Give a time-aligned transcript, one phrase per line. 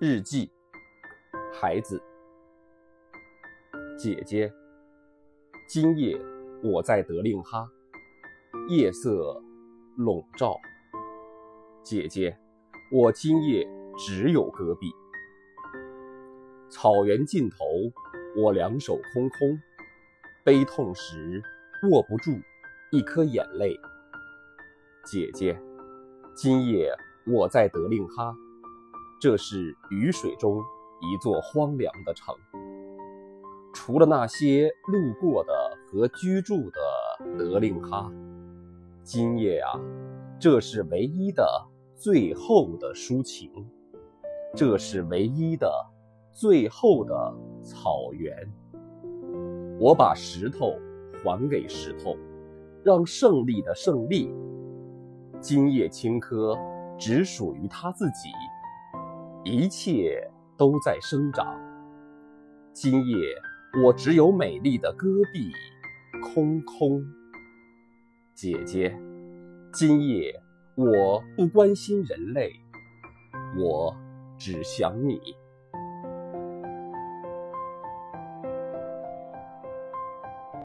[0.00, 0.50] 日记，
[1.52, 2.02] 孩子，
[3.96, 4.52] 姐姐。
[5.68, 6.20] 今夜
[6.64, 7.70] 我在德令哈，
[8.68, 9.40] 夜色
[9.96, 10.56] 笼罩。
[11.84, 12.36] 姐姐，
[12.90, 13.64] 我今夜
[13.96, 14.90] 只有戈壁。
[16.68, 17.56] 草原尽头，
[18.36, 19.56] 我两手空空，
[20.44, 21.40] 悲痛时
[21.88, 22.32] 握不住
[22.90, 23.78] 一颗眼泪。
[25.04, 25.56] 姐姐，
[26.34, 26.92] 今夜
[27.28, 28.36] 我在德令哈。
[29.24, 30.62] 这是雨水中
[31.00, 32.34] 一座荒凉的城，
[33.72, 35.50] 除了那些路过的
[35.86, 38.12] 和居住的德令哈，
[39.02, 39.80] 今夜啊，
[40.38, 41.42] 这是唯一的、
[41.96, 43.50] 最后的抒情，
[44.54, 45.72] 这是唯一的、
[46.30, 48.36] 最后的草原。
[49.80, 50.74] 我把石头
[51.22, 52.14] 还给石头，
[52.84, 54.30] 让胜利的胜利。
[55.40, 56.54] 今夜青稞
[56.98, 58.28] 只属于他自己。
[59.44, 60.26] 一切
[60.56, 61.60] 都在生长。
[62.72, 63.16] 今夜
[63.84, 65.52] 我只有美丽的戈壁，
[66.22, 67.04] 空空。
[68.34, 68.98] 姐姐，
[69.70, 70.40] 今夜
[70.76, 72.52] 我不关心人类，
[73.58, 73.94] 我
[74.38, 75.20] 只想你。